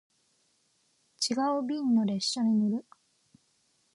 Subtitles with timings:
[1.21, 2.85] 違う便の列車に乗る